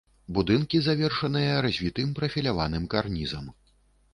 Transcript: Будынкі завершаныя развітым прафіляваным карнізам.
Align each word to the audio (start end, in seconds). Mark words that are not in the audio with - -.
Будынкі 0.37 0.77
завершаныя 0.87 1.59
развітым 1.65 2.15
прафіляваным 2.21 2.89
карнізам. 2.95 3.45